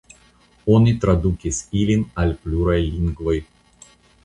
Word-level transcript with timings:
Oni 0.75 0.93
tradukis 1.03 1.59
ilin 1.83 2.07
al 2.23 2.35
pluraj 2.47 2.81
lingvoj. 2.89 3.39